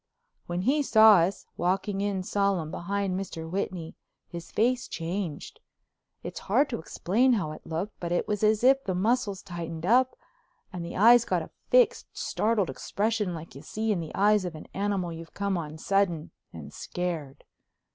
When 0.47 0.61
he 0.63 0.81
saw 0.81 1.17
us, 1.17 1.45
walking 1.57 2.01
in 2.01 2.23
solemn 2.23 2.71
behind 2.71 3.13
Mr. 3.15 3.47
Whitney, 3.47 3.93
his 4.27 4.49
face 4.49 4.87
changed. 4.87 5.59
It's 6.23 6.39
hard 6.49 6.69
to 6.71 6.79
explain 6.79 7.33
how 7.33 7.51
it 7.51 7.67
looked, 7.67 7.99
but 7.99 8.11
it 8.11 8.27
was 8.27 8.43
as 8.43 8.63
if 8.63 8.83
the 8.83 8.95
muscles 8.95 9.43
tightened 9.43 9.85
up 9.85 10.15
and 10.73 10.83
the 10.83 10.97
eyes 10.97 11.23
got 11.23 11.43
a 11.43 11.51
fixed 11.69 12.07
startled 12.17 12.71
expression 12.71 13.35
like 13.35 13.53
you 13.53 13.61
see 13.61 13.91
in 13.91 13.99
the 13.99 14.15
eyes 14.15 14.43
of 14.43 14.55
an 14.55 14.65
animal 14.73 15.13
you've 15.13 15.35
come 15.35 15.55
on 15.55 15.77
sudden 15.77 16.31
and 16.51 16.73
scared. 16.73 17.43